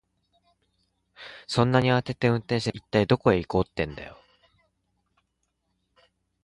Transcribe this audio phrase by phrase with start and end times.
[1.45, 4.17] そんなに慌てて運転して、一体どこへ行こうってんだよ。